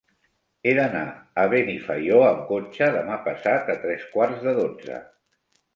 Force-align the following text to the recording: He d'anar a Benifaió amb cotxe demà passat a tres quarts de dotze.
He 0.67 0.71
d'anar 0.79 1.03
a 1.43 1.43
Benifaió 1.51 2.23
amb 2.31 2.41
cotxe 2.49 2.91
demà 2.99 3.21
passat 3.29 3.71
a 3.77 3.81
tres 3.87 4.11
quarts 4.17 4.45
de 4.49 4.61
dotze. 4.65 5.01